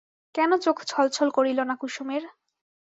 [0.35, 2.23] কেন চোখ ছলছল করিল না কুসুমের?